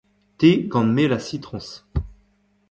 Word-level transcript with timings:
Te 0.39 0.49
gant 0.71 0.91
mel 0.95 1.13
ha 1.15 1.19
sitroñs. 1.27 1.69